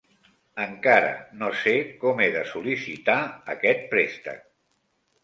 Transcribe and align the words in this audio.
Encara 0.61 1.11
no 1.41 1.49
sé 1.63 1.73
com 2.03 2.23
he 2.25 2.29
de 2.37 2.41
sol·licitar 2.53 3.19
aquest 3.55 3.85
préstec. 3.93 4.41